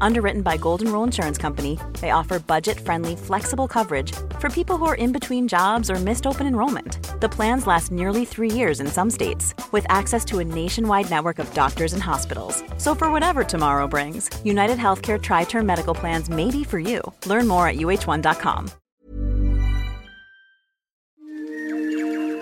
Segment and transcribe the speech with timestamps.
[0.00, 4.84] Underwritten by Golden Rule Insurance Company, they offer budget friendly, flexible coverage for people who
[4.86, 6.98] are in between jobs or missed open enrollment.
[7.20, 11.38] The plans last nearly three years in some states, with access to a nationwide network
[11.38, 12.62] of doctors and hospitals.
[12.76, 17.00] So, for whatever tomorrow brings, United Healthcare Tri Term Medical Plans may be for you.
[17.26, 18.70] Learn more at uh1.com.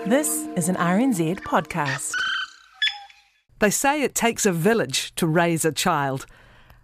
[0.09, 2.13] This is an RNZ podcast.
[3.59, 6.25] They say it takes a village to raise a child.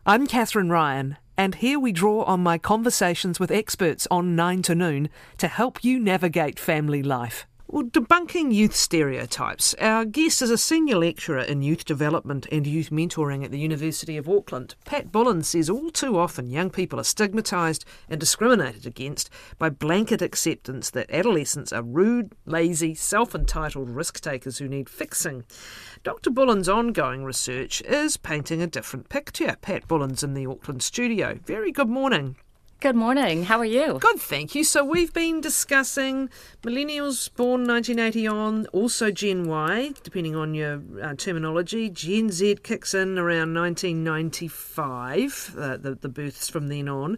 [0.05, 4.75] I'm Kathryn Ryan, and here we draw on my conversations with experts on 9 to
[4.75, 5.07] Noon
[5.37, 7.47] to help you navigate family life.
[7.67, 9.73] Well, debunking youth stereotypes.
[9.79, 14.17] Our guest is a senior lecturer in youth development and youth mentoring at the University
[14.17, 14.75] of Auckland.
[14.85, 20.21] Pat Bullen says all too often young people are stigmatised and discriminated against by blanket
[20.21, 25.45] acceptance that adolescents are rude, lazy, self entitled risk takers who need fixing.
[26.03, 26.29] Dr.
[26.31, 29.55] Bullen's ongoing research is painting a different picture.
[29.61, 31.39] Pat Bullen's in the Auckland studio.
[31.45, 32.35] Very good morning.
[32.83, 33.43] Good morning.
[33.43, 33.97] How are you?
[33.97, 34.65] Good, thank you.
[34.65, 36.29] So we've been discussing
[36.63, 41.89] millennials born 1980 on, also Gen Y, depending on your uh, terminology.
[41.89, 47.17] Gen Z kicks in around 1995, uh, the, the births from then on.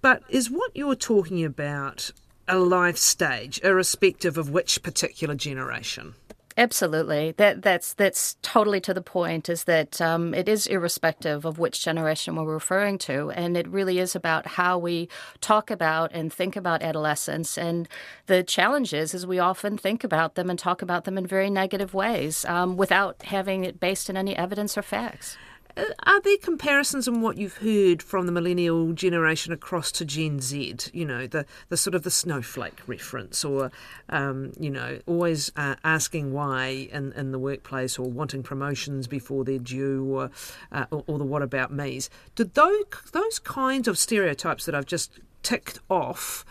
[0.00, 2.12] But is what you're talking about
[2.46, 6.14] a life stage, irrespective of which particular generation?
[6.56, 7.32] Absolutely.
[7.36, 9.48] That that's that's totally to the point.
[9.48, 13.98] Is that um, it is irrespective of which generation we're referring to, and it really
[13.98, 15.08] is about how we
[15.40, 17.56] talk about and think about adolescence.
[17.56, 17.88] And
[18.26, 21.50] the challenge is, is we often think about them and talk about them in very
[21.50, 25.36] negative ways um, without having it based in any evidence or facts.
[25.76, 30.76] Are there comparisons in what you've heard from the millennial generation across to Gen Z?
[30.92, 33.70] You know, the, the sort of the snowflake reference, or
[34.08, 39.44] um, you know, always uh, asking why in, in the workplace, or wanting promotions before
[39.44, 40.30] they're due, or
[40.72, 42.10] uh, or, or the what about me's.
[42.34, 46.44] Did those those kinds of stereotypes that I've just ticked off?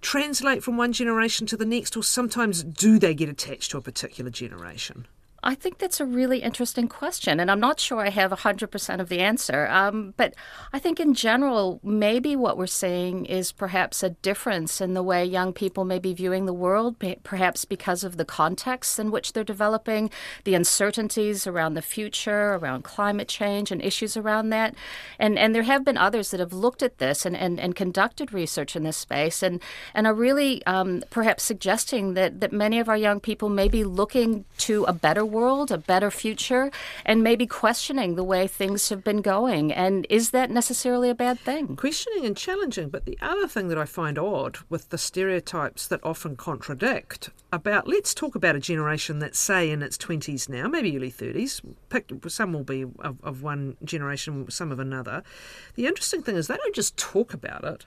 [0.00, 3.80] Translate from one generation to the next, or sometimes do they get attached to a
[3.80, 5.06] particular generation?
[5.46, 9.10] I think that's a really interesting question, and I'm not sure I have 100% of
[9.10, 9.66] the answer.
[9.68, 10.34] Um, but
[10.72, 15.22] I think in general, maybe what we're seeing is perhaps a difference in the way
[15.22, 19.44] young people may be viewing the world, perhaps because of the context in which they're
[19.44, 20.08] developing,
[20.44, 24.74] the uncertainties around the future, around climate change, and issues around that.
[25.18, 28.32] And, and there have been others that have looked at this and, and, and conducted
[28.32, 29.60] research in this space and,
[29.92, 33.84] and are really um, perhaps suggesting that, that many of our young people may be
[33.84, 36.70] looking to a better world, a better future,
[37.04, 39.72] and maybe questioning the way things have been going.
[39.72, 41.76] And is that necessarily a bad thing?
[41.76, 42.88] Questioning and challenging.
[42.88, 47.86] But the other thing that I find odd with the stereotypes that often contradict about,
[47.86, 51.60] let's talk about a generation that's, say, in its 20s now, maybe early 30s.
[51.90, 55.22] Pick, some will be of, of one generation, some of another.
[55.74, 57.86] The interesting thing is they don't just talk about it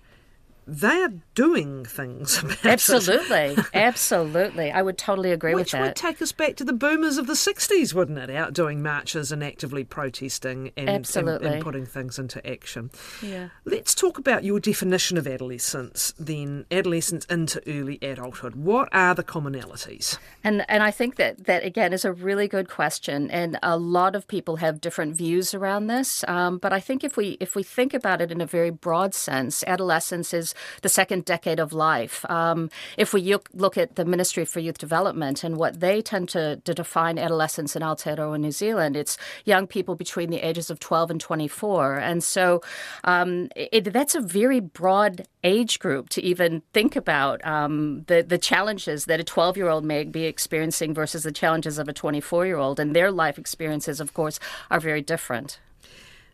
[0.67, 3.55] they are doing things absolutely.
[3.73, 4.71] Absolutely.
[4.71, 5.81] I would totally agree Which with that.
[5.81, 8.29] would take us back to the boomers of the 60s wouldn't it?
[8.29, 11.47] Out doing marches and actively protesting and, absolutely.
[11.47, 12.91] and, and putting things into action.
[13.21, 13.49] Yeah.
[13.65, 16.65] Let's talk about your definition of adolescence then.
[16.69, 18.55] Adolescence into early adulthood.
[18.55, 20.17] What are the commonalities?
[20.43, 24.15] And and i think that that again is a really good question and a lot
[24.15, 26.25] of people have different views around this.
[26.27, 29.13] Um, but i think if we if we think about it in a very broad
[29.13, 32.25] sense adolescence is the second decade of life.
[32.29, 36.57] Um, if we look at the Ministry for Youth Development and what they tend to,
[36.57, 41.11] to define adolescence in Aotearoa New Zealand, it's young people between the ages of 12
[41.11, 41.95] and 24.
[41.97, 42.61] And so
[43.03, 48.37] um, it, that's a very broad age group to even think about um, the, the
[48.37, 52.45] challenges that a 12 year old may be experiencing versus the challenges of a 24
[52.45, 52.79] year old.
[52.79, 54.39] And their life experiences, of course,
[54.69, 55.59] are very different.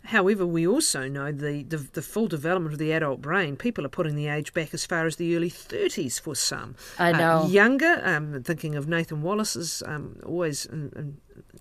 [0.05, 3.55] However, we also know the, the, the, full development of the adult brain.
[3.55, 6.75] People are putting the age back as far as the early 30s for some.
[6.99, 7.37] I uh, know.
[7.43, 10.67] Uh, younger, um, thinking of Nathan Wallis's um, always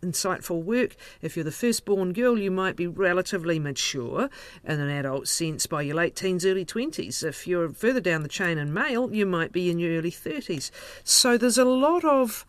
[0.03, 0.97] insightful work.
[1.21, 4.29] If you're the firstborn girl, you might be relatively mature
[4.65, 7.23] in an adult sense by your late teens, early 20s.
[7.23, 10.71] If you're further down the chain in male, you might be in your early 30s.
[11.05, 12.45] So there's a lot of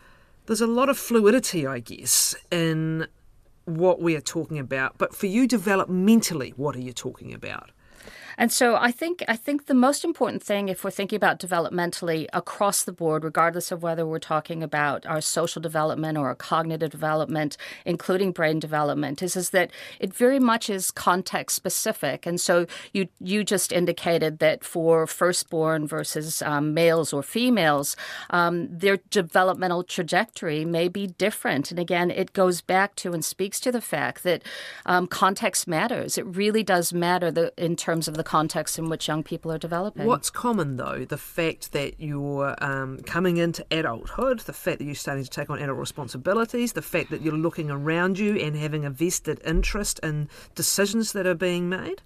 [0.45, 3.07] there's a lot of fluidity, I guess, in
[3.65, 4.97] what we are talking about.
[4.97, 7.71] But for you developmentally, what are you talking about?
[8.37, 12.27] And so I think I think the most important thing, if we're thinking about developmentally
[12.33, 16.89] across the board, regardless of whether we're talking about our social development or our cognitive
[16.89, 22.25] development, including brain development, is is that it very much is context specific.
[22.25, 27.95] And so you you just indicated that for firstborn versus um, males or females,
[28.29, 31.71] um, their developmental trajectory may be different.
[31.71, 34.43] And again, it goes back to and speaks to the fact that
[34.85, 36.17] um, context matters.
[36.17, 39.57] It really does matter the, in terms of the context in which young people are
[39.57, 40.05] developing.
[40.05, 44.95] What's common, though, the fact that you're um, coming into adulthood, the fact that you're
[44.95, 48.85] starting to take on adult responsibilities, the fact that you're looking around you and having
[48.85, 52.01] a vested interest in decisions that are being made?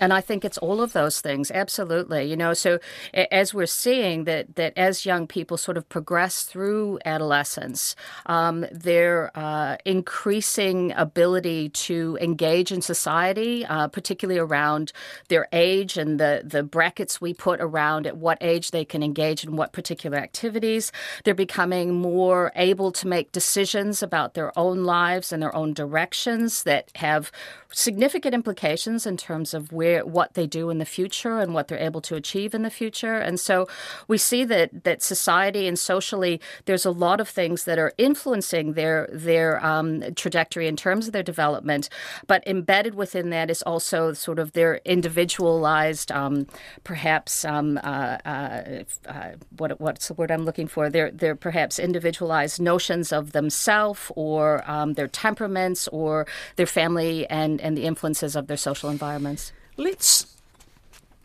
[0.00, 2.24] And I think it's all of those things, absolutely.
[2.24, 2.78] You know, so
[3.14, 7.96] as we're seeing that that as young people sort of progress through adolescence,
[8.26, 14.92] um, their uh, increasing ability to engage in society, uh, particularly around
[15.28, 19.44] their age and the the brackets we put around at what age they can engage
[19.44, 20.92] in what particular activities,
[21.24, 26.62] they're becoming more able to make decisions about their own lives and their own directions
[26.62, 27.32] that have
[27.70, 31.86] significant implications in terms of where what they do in the future and what they're
[31.90, 33.16] able to achieve in the future.
[33.16, 33.66] And so
[34.06, 38.74] we see that that society and socially there's a lot of things that are influencing
[38.74, 41.88] their their um, trajectory in terms of their development,
[42.26, 46.46] but embedded within that is also sort of their individualized, um,
[46.84, 50.90] perhaps um, uh, uh, uh, what what's the word I'm looking for?
[50.90, 56.26] Their their perhaps individualized notions of themselves or um, their temperaments or
[56.56, 59.52] their family and and, the influences of their social environments.
[59.78, 60.26] Let's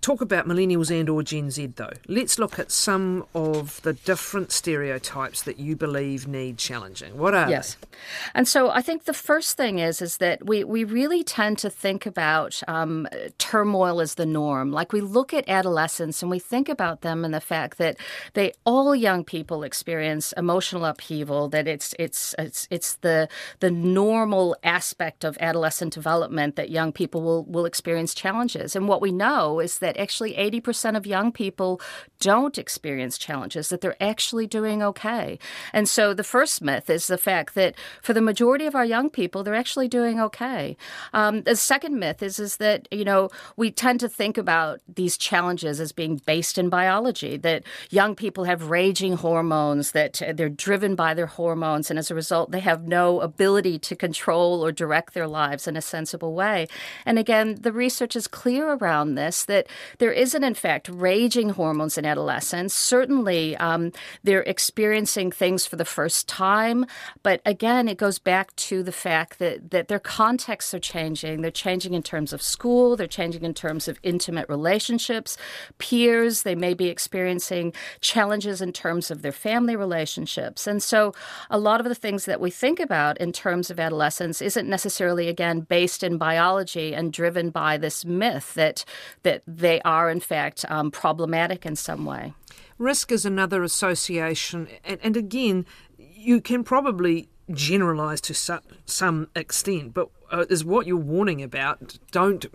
[0.04, 1.94] talk about millennials and or Gen Z though.
[2.08, 7.18] Let's look at some of the different stereotypes that you believe need challenging.
[7.18, 7.76] What are yes.
[7.76, 7.88] they?
[8.36, 11.70] And so I think the first thing is is that we we really tend to
[11.70, 13.08] think about um,
[13.38, 14.72] turmoil as the norm.
[14.72, 17.98] Like we look at adolescents and we think about them and the fact that
[18.34, 21.48] they all young people experience emotional upheaval.
[21.48, 23.30] That it's it's it's it's the
[23.62, 28.76] the normal aspect of adolescent development that young people will will experience challenges.
[28.76, 31.80] And what we know is that that actually 80% of young people
[32.20, 35.38] don't experience challenges, that they're actually doing okay.
[35.74, 39.10] And so the first myth is the fact that for the majority of our young
[39.10, 40.78] people, they're actually doing okay.
[41.14, 45.18] Um, the second myth is, is that, you know, we tend to think about these
[45.18, 50.96] challenges as being based in biology, that young people have raging hormones, that they're driven
[50.96, 55.14] by their hormones, and as a result, they have no ability to control or direct
[55.14, 56.68] their lives in a sensible way.
[57.06, 59.68] And again, the research is clear around this that
[60.00, 62.74] there isn't, in fact, raging hormones in adolescence.
[62.74, 63.92] Certainly, um,
[64.24, 66.86] they're experiencing things for the first time.
[67.22, 71.42] But again, it goes back to the fact that, that their contexts are changing.
[71.42, 75.38] They're changing in terms of school, they're changing in terms of intimate relationships,
[75.78, 76.44] peers.
[76.44, 80.68] They may be experiencing challenges in terms of their family relationships.
[80.68, 81.14] And so,
[81.50, 85.28] a lot of the things that we think about in terms of adolescence isn't necessarily,
[85.28, 88.86] again, based in biology and driven by this myth that,
[89.24, 92.34] that they they are, in fact, um, problematic in some way.
[92.78, 95.66] Risk is another association, and, and again,
[95.98, 101.98] you can probably generalize to su- some extent, but uh, is what you're warning about.
[102.12, 102.46] Don't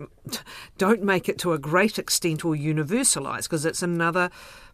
[0.77, 4.29] don't make it to a great extent or universalize, because it's another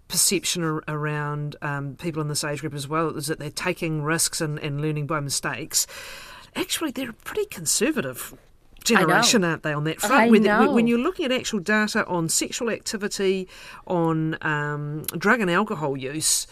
[0.07, 4.03] perception ar- around um, people in this age group as well is that they're taking
[4.03, 5.87] risks and, and learning by mistakes.
[6.55, 8.35] Actually, they're pretty conservative
[8.85, 10.31] generation, aren't they, on that front?
[10.31, 10.43] When,
[10.73, 13.47] when you're looking at actual data on sexual activity,
[13.87, 16.47] on um, drug and alcohol use,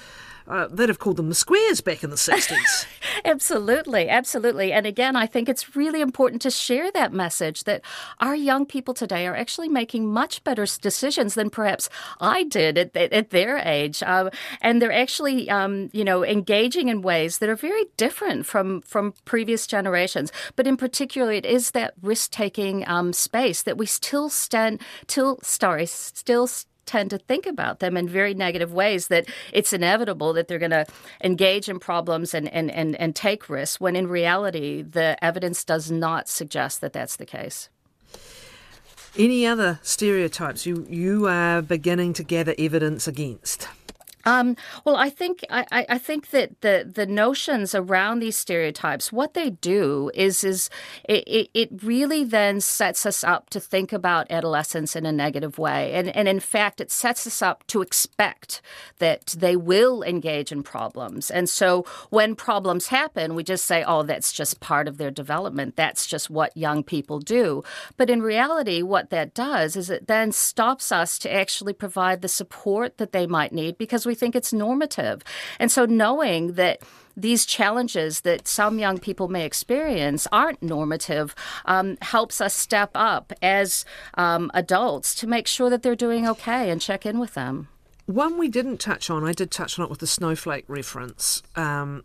[0.47, 2.85] uh, they'd have called them the squares back in the 60s.
[3.25, 4.71] absolutely, absolutely.
[4.73, 7.81] And again, I think it's really important to share that message that
[8.19, 12.95] our young people today are actually making much better decisions than perhaps I did at,
[12.95, 14.03] at, at their age.
[14.03, 14.29] Uh,
[14.61, 19.13] and they're actually, um, you know, engaging in ways that are very different from, from
[19.25, 20.31] previous generations.
[20.55, 25.39] But in particular, it is that risk taking um, space that we still stand, till,
[25.41, 26.47] sorry, still
[26.85, 30.71] tend to think about them in very negative ways that it's inevitable that they're going
[30.71, 30.85] to
[31.23, 35.89] engage in problems and, and, and, and take risks when in reality the evidence does
[35.91, 37.69] not suggest that that's the case.
[39.17, 43.67] Any other stereotypes you, you are beginning to gather evidence against?
[44.25, 49.33] Um, well, I think I, I think that the the notions around these stereotypes, what
[49.33, 50.69] they do is is
[51.03, 55.93] it, it really then sets us up to think about adolescence in a negative way,
[55.93, 58.61] and and in fact, it sets us up to expect
[58.99, 64.03] that they will engage in problems, and so when problems happen, we just say, oh,
[64.03, 65.75] that's just part of their development.
[65.75, 67.63] That's just what young people do.
[67.97, 72.27] But in reality, what that does is it then stops us to actually provide the
[72.27, 75.23] support that they might need because we we think it's normative.
[75.57, 76.83] And so knowing that
[77.17, 81.33] these challenges that some young people may experience aren't normative
[81.65, 86.69] um, helps us step up as um, adults to make sure that they're doing okay
[86.69, 87.69] and check in with them.
[88.05, 91.41] One we didn't touch on, I did touch on it with the snowflake reference.
[91.55, 92.03] Um,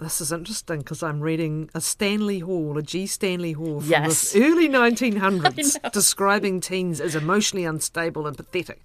[0.00, 3.06] this is interesting because I'm reading a Stanley Hall, a G.
[3.06, 4.32] Stanley Hall from yes.
[4.32, 8.82] the early 1900s, describing teens as emotionally unstable and pathetic.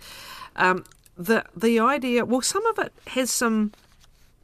[0.55, 0.83] Um,
[1.19, 3.73] the the idea well some of it has some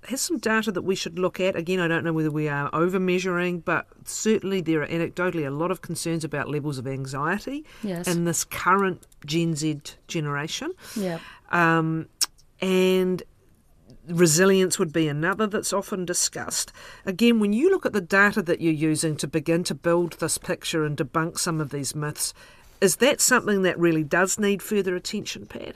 [0.10, 1.56] has some data that we should look at.
[1.56, 5.50] Again, I don't know whether we are over measuring, but certainly there are anecdotally a
[5.50, 8.08] lot of concerns about levels of anxiety yes.
[8.08, 10.74] in this current Gen Z generation.
[10.96, 11.18] Yeah.
[11.50, 12.08] Um,
[12.62, 13.24] and
[14.08, 16.72] resilience would be another that's often discussed.
[17.06, 20.38] Again, when you look at the data that you're using to begin to build this
[20.38, 22.34] picture and debunk some of these myths,
[22.82, 25.76] is that something that really does need further attention, Pat?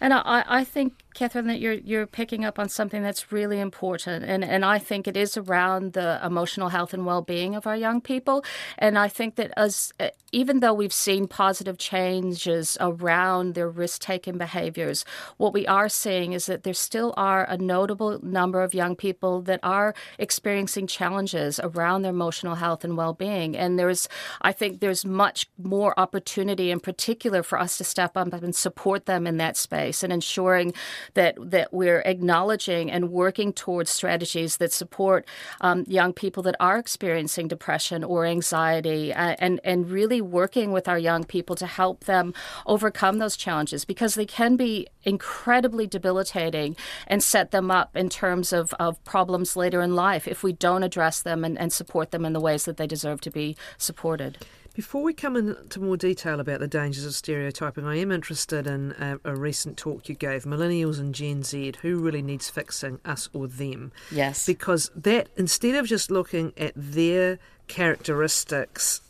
[0.00, 4.22] And I, I think Kathryn, that you're you're picking up on something that's really important,
[4.24, 7.76] and and I think it is around the emotional health and well being of our
[7.76, 8.44] young people.
[8.76, 14.02] And I think that as uh, even though we've seen positive changes around their risk
[14.02, 15.06] taking behaviors,
[15.38, 19.40] what we are seeing is that there still are a notable number of young people
[19.42, 23.56] that are experiencing challenges around their emotional health and well being.
[23.56, 24.06] And there's,
[24.42, 29.06] I think, there's much more opportunity, in particular, for us to step up and support
[29.06, 30.74] them in that space and ensuring
[31.14, 35.26] that that we're acknowledging and working towards strategies that support
[35.60, 40.88] um, young people that are experiencing depression or anxiety, uh, and and really working with
[40.88, 42.34] our young people to help them
[42.66, 48.52] overcome those challenges because they can be incredibly debilitating and set them up in terms
[48.52, 52.24] of, of problems later in life if we don't address them and, and support them
[52.24, 54.38] in the ways that they deserve to be supported.
[54.76, 58.92] Before we come into more detail about the dangers of stereotyping, I am interested in
[59.00, 63.30] a, a, recent talk you gave, Millennials and Gen Z, who really needs fixing, us
[63.32, 63.90] or them?
[64.10, 64.44] Yes.
[64.44, 69.00] Because that, instead of just looking at their characteristics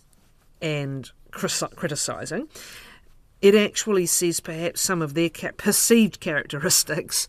[0.62, 2.46] and criticising,
[3.42, 7.26] it actually says perhaps some of their perceived characteristics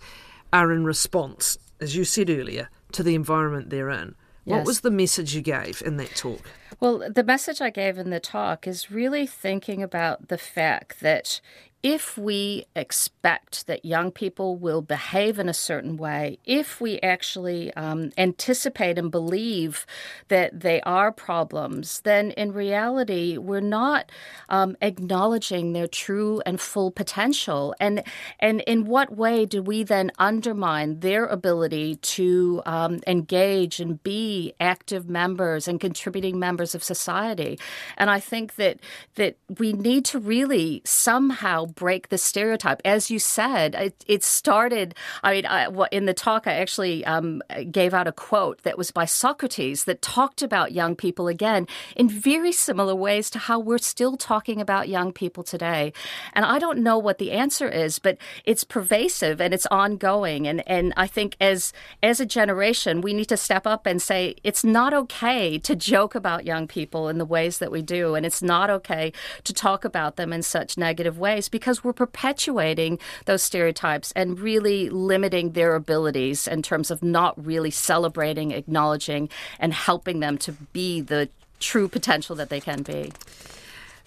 [0.53, 4.13] are in response, as you said earlier, to the environment they're in.
[4.47, 4.59] Yes.
[4.59, 6.39] What was the message you gave in that talk?
[6.79, 11.41] Well, the message I gave in the talk is really thinking about the fact that
[11.83, 17.71] if we expect that young people will behave in a certain way, if we actually
[17.75, 19.85] um, anticipate and believe
[20.27, 24.11] that they are problems, then in reality, we're not
[24.49, 27.75] um, acknowledging their true and full potential.
[27.79, 28.03] And,
[28.39, 34.53] and in what way do we then undermine their ability to um, engage and be
[34.59, 37.59] active members and contributing members of society?
[37.97, 38.79] And I think that,
[39.15, 42.81] that we need to really somehow break the stereotype.
[42.85, 44.95] As you said, it, it started.
[45.23, 48.91] I mean, I, in the talk, I actually um, gave out a quote that was
[48.91, 53.77] by Socrates that talked about young people again in very similar ways to how we're
[53.77, 55.93] still talking about young people today.
[56.33, 60.47] And I don't know what the answer is, but it's pervasive and it's ongoing.
[60.47, 64.35] And and I think as as a generation, we need to step up and say
[64.43, 68.25] it's not okay to joke about young people in the ways that we do, and
[68.25, 69.11] it's not okay
[69.43, 74.89] to talk about them in such negative ways because we're perpetuating those stereotypes and really
[74.91, 79.27] limiting their abilities in terms of not really celebrating, acknowledging,
[79.59, 83.11] and helping them to be the true potential that they can be.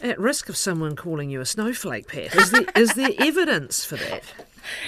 [0.00, 3.96] At risk of someone calling you a snowflake, Pat, is there, is there evidence for
[3.96, 4.22] that?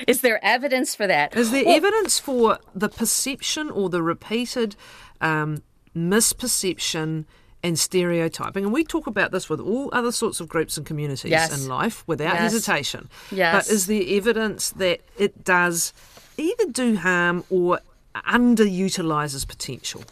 [0.07, 1.37] Is there evidence for that?
[1.37, 4.76] Is there well, evidence for the perception or the repeated
[5.21, 5.62] um,
[5.97, 7.25] misperception
[7.62, 8.64] and stereotyping.
[8.64, 11.57] And we talk about this with all other sorts of groups and communities yes.
[11.57, 12.52] in life without yes.
[12.52, 13.09] hesitation.
[13.31, 13.54] Yes.
[13.54, 15.92] But is there evidence that it does
[16.37, 17.81] either do harm or
[18.14, 20.02] underutilizes potential?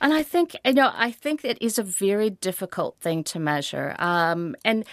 [0.00, 3.94] And I think you know, I think it is a very difficult thing to measure.
[3.98, 4.84] Um, and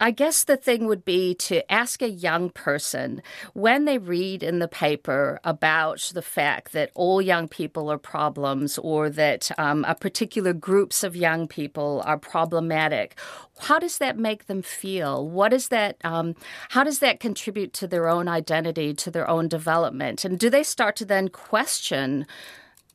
[0.00, 3.20] I guess the thing would be to ask a young person
[3.52, 8.78] when they read in the paper about the fact that all young people are problems
[8.78, 13.18] or that um, a particular groups of young people are problematic.
[13.58, 15.28] How does that make them feel?
[15.28, 15.96] What is that?
[16.04, 16.36] Um,
[16.68, 20.24] how does that contribute to their own identity, to their own development?
[20.24, 22.24] And do they start to then question?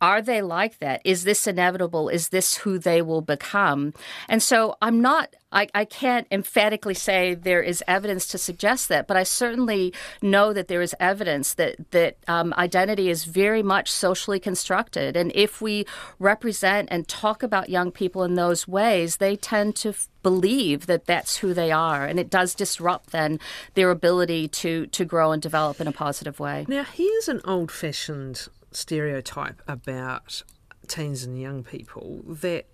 [0.03, 1.01] Are they like that?
[1.05, 2.09] Is this inevitable?
[2.09, 3.93] Is this who they will become?
[4.27, 9.07] And so I'm not, I, I can't emphatically say there is evidence to suggest that,
[9.07, 13.91] but I certainly know that there is evidence that, that um, identity is very much
[13.91, 15.15] socially constructed.
[15.15, 15.85] And if we
[16.19, 19.93] represent and talk about young people in those ways, they tend to
[20.23, 23.37] believe that that's who they are and it does disrupt then
[23.73, 27.69] their ability to to grow and develop in a positive way now here's an old
[27.69, 30.41] fashioned stereotype about
[30.87, 32.65] teens and young people that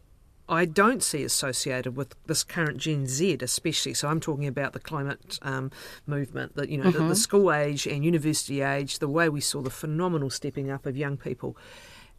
[0.50, 3.94] I don't see associated with this current Gen Z, especially.
[3.94, 5.72] So I'm talking about the climate um,
[6.08, 6.92] movement, that you know, mm-hmm.
[6.92, 7.14] the, the, mm-hmm.
[7.14, 11.18] school age and university age, the way we saw the phenomenal stepping up of young
[11.18, 11.56] people,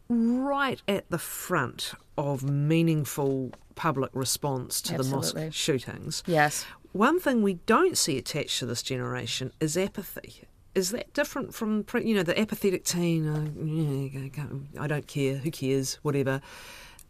[0.09, 5.31] right at the front of meaningful public response to Absolutely.
[5.31, 6.23] the mosque shootings.
[6.25, 6.65] Yes.
[6.93, 11.85] One thing we don't see attached to this generation is apathy is that different from
[12.01, 13.27] you know the apathetic teen?
[13.27, 15.35] Uh, I don't care.
[15.35, 15.95] Who cares?
[16.01, 16.41] Whatever.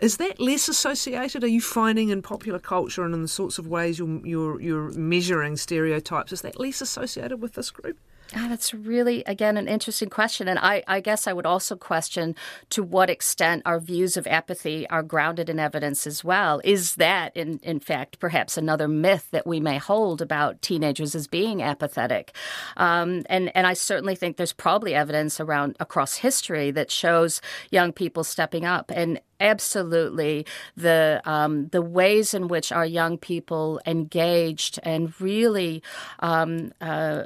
[0.01, 1.43] Is that less associated?
[1.43, 4.91] Are you finding in popular culture and in the sorts of ways you're you're, you're
[4.93, 6.31] measuring stereotypes?
[6.31, 7.97] Is that less associated with this group?
[8.33, 10.47] Ah, that's really, again, an interesting question.
[10.47, 12.33] And I, I, guess I would also question
[12.69, 16.61] to what extent our views of apathy are grounded in evidence as well.
[16.63, 21.27] Is that, in, in fact, perhaps another myth that we may hold about teenagers as
[21.27, 22.33] being apathetic?
[22.77, 27.91] Um, and, and I certainly think there's probably evidence around across history that shows young
[27.91, 28.91] people stepping up.
[28.95, 30.45] And absolutely
[30.77, 35.83] the um, the ways in which our young people engaged and really
[36.19, 37.23] um, uh,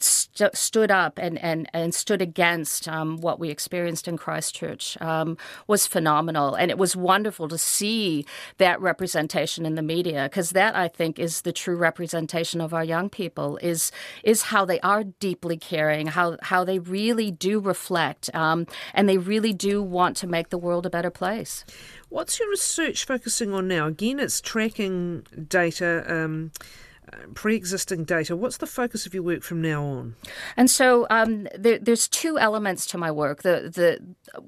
[0.00, 5.36] st- stood up and, and, and stood against um, what we experienced in Christchurch um,
[5.66, 6.54] was phenomenal.
[6.54, 8.24] And it was wonderful to see
[8.58, 12.84] that representation in the media because that I think is the true representation of our
[12.84, 18.34] young people is is how they are deeply caring, how how they really do reflect,
[18.34, 21.57] um, and they really do want to make the world a better place.
[22.08, 23.86] What's your research focusing on now?
[23.86, 26.04] Again, it's tracking data.
[26.08, 26.52] Um,
[27.34, 28.36] pre-existing data.
[28.36, 30.16] What's the focus of your work from now on?
[30.56, 33.42] And so um, there, there's two elements to my work.
[33.42, 33.98] The the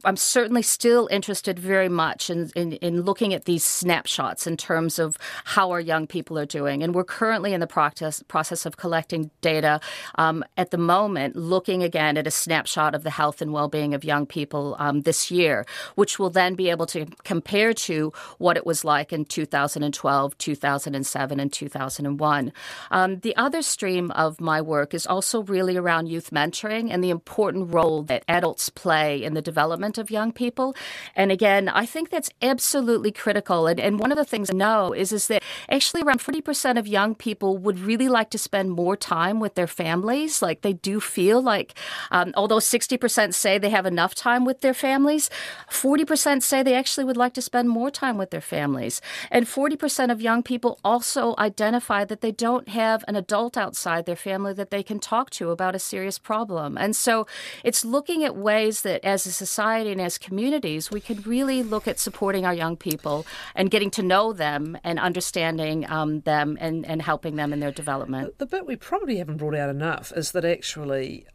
[0.05, 4.99] I'm certainly still interested very much in, in, in looking at these snapshots in terms
[4.99, 6.83] of how our young people are doing.
[6.83, 9.81] And we're currently in the process process of collecting data
[10.17, 14.05] um, at the moment, looking again at a snapshot of the health and well-being of
[14.05, 15.65] young people um, this year,
[15.95, 21.41] which will then be able to compare to what it was like in 2012, 2007,
[21.41, 22.50] and 2001.
[22.91, 27.11] Um, the other stream of my work is also really around youth mentoring and the
[27.11, 30.75] important role that adults play in the development of young people.
[31.15, 33.67] And again, I think that's absolutely critical.
[33.67, 36.87] And, and one of the things I know is, is that actually around 40% of
[36.87, 40.43] young people would really like to spend more time with their families.
[40.43, 41.75] Like they do feel like,
[42.11, 45.31] um, although 60% say they have enough time with their families,
[45.71, 49.01] 40% say they actually would like to spend more time with their families.
[49.31, 54.17] And 40% of young people also identify that they don't have an adult outside their
[54.17, 56.79] family that they can talk to about a serious problem.
[56.79, 57.27] And so
[57.63, 61.87] it's looking at ways that as a society and as communities, we could really look
[61.87, 66.87] at supporting our young people and getting to know them and understanding um, them and,
[66.87, 68.39] and helping them in their development.
[68.39, 71.27] The bit we probably haven't brought out enough is that actually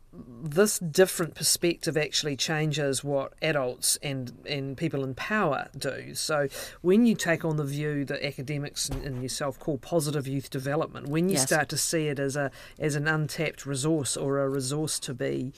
[0.44, 6.14] this different perspective actually changes what adults and, and people in power do.
[6.16, 6.48] So
[6.82, 11.30] when you take on the view that academics and yourself call positive youth development, when
[11.30, 11.48] you yes.
[11.48, 15.54] start to see it as a as an untapped resource or a resource to be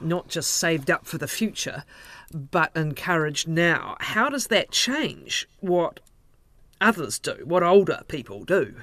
[0.00, 1.84] not just saved up for the future,
[2.32, 6.00] but encouraged now, how does that change what
[6.80, 8.74] others do, what older people do?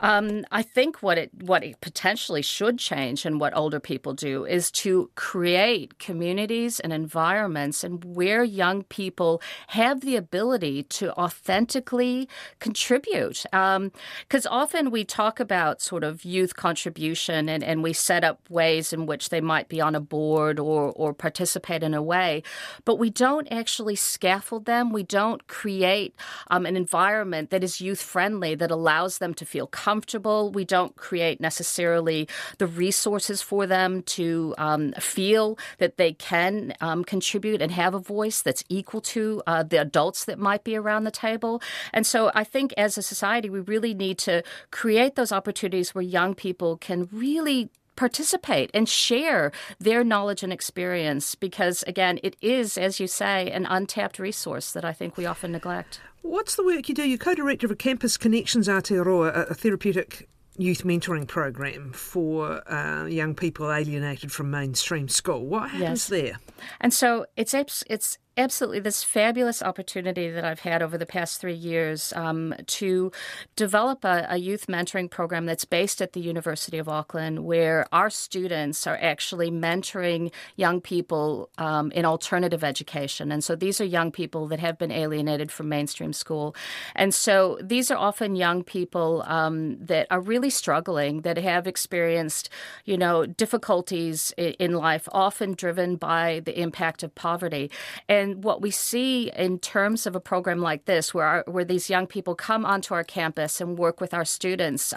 [0.00, 4.44] Um, I think what it what it potentially should change and what older people do
[4.44, 12.28] is to create communities and environments and where young people have the ability to authentically
[12.58, 13.44] contribute.
[13.50, 18.48] Because um, often we talk about sort of youth contribution and, and we set up
[18.48, 22.42] ways in which they might be on a board or or participate in a way,
[22.84, 24.92] but we don't actually scaffold them.
[24.92, 26.14] We don't create
[26.50, 30.50] um, an environment that is youth friendly that allows them to feel comfortable.
[30.50, 37.04] We don't create necessarily the resources for them to um, feel that they can um,
[37.04, 41.04] contribute and have a voice that's equal to uh, the adults that might be around
[41.04, 41.60] the table.
[41.92, 46.02] And so I think as a society, we really need to create those opportunities where
[46.02, 52.78] young people can really participate and share their knowledge and experience because, again, it is,
[52.78, 56.00] as you say, an untapped resource that I think we often neglect.
[56.22, 57.06] What's the work you do?
[57.06, 63.34] You're co director of Campus Connections Aotearoa, a therapeutic youth mentoring program for uh, young
[63.34, 65.44] people alienated from mainstream school.
[65.44, 66.06] What happens yes.
[66.08, 66.38] there?
[66.80, 71.54] And so it's it's absolutely this fabulous opportunity that I've had over the past three
[71.54, 73.12] years um, to
[73.56, 78.10] develop a, a, youth mentoring program that's based at the University of Auckland, where our
[78.10, 83.30] students are actually mentoring young people um, in alternative education.
[83.30, 86.56] And so these are young people that have been alienated from mainstream school.
[86.94, 92.48] And so these are often young people um, that are really struggling, that have experienced,
[92.84, 97.70] you know, difficulties in life, often driven by the impact of poverty.
[98.08, 101.64] And and what we see in terms of a program like this, where our, where
[101.64, 104.94] these young people come onto our campus and work with our students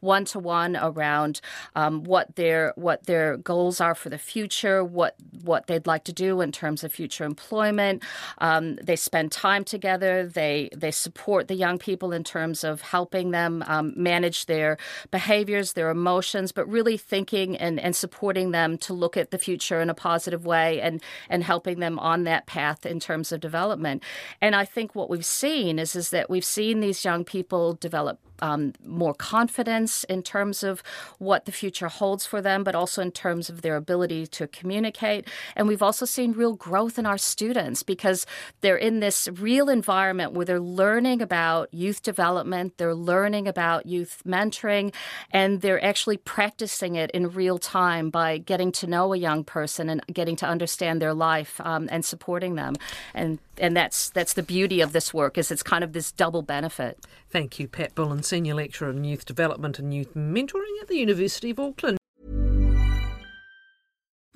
[0.00, 1.40] one to one around
[1.74, 6.12] um, what their what their goals are for the future, what what they'd like to
[6.12, 8.02] do in terms of future employment.
[8.38, 10.26] Um, they spend time together.
[10.26, 14.78] They they support the young people in terms of helping them um, manage their
[15.10, 19.80] behaviors, their emotions, but really thinking and, and supporting them to look at the future
[19.80, 24.02] in a positive way and and helping them on that path in terms of development.
[24.40, 28.18] And I think what we've seen is is that we've seen these young people develop
[28.40, 30.82] um, more confidence in terms of
[31.18, 35.28] what the future holds for them, but also in terms of their ability to communicate.
[35.56, 38.26] And we've also seen real growth in our students because
[38.60, 44.22] they're in this real environment where they're learning about youth development, they're learning about youth
[44.26, 44.92] mentoring,
[45.30, 49.88] and they're actually practicing it in real time by getting to know a young person
[49.88, 52.04] and getting to understand their life um, and
[52.44, 52.74] supporting them.
[53.14, 56.42] And and that's that's the beauty of this work is it's kind of this double
[56.42, 56.98] benefit.
[57.30, 61.50] Thank you, Pat Bullen, Senior Lecturer in Youth Development and Youth Mentoring at the University
[61.50, 61.98] of Auckland.